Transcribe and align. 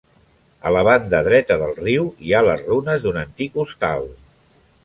A 0.69 0.71
la 0.75 0.81
banda 0.87 1.19
dreta 1.27 1.59
del 1.63 1.75
riu 1.83 2.09
hi 2.29 2.33
ha 2.39 2.43
les 2.49 2.65
runes 2.71 3.05
d'un 3.07 3.23
antic 3.27 3.63
hostal. 3.65 4.11